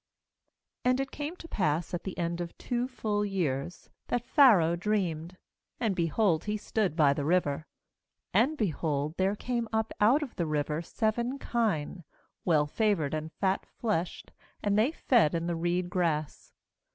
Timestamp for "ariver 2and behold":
7.21-9.15